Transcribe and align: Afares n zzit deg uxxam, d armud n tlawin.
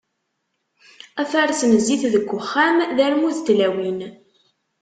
Afares 1.21 1.61
n 1.65 1.71
zzit 1.81 2.03
deg 2.13 2.25
uxxam, 2.41 2.77
d 2.97 2.99
armud 3.05 3.37
n 3.41 3.45
tlawin. 3.45 3.99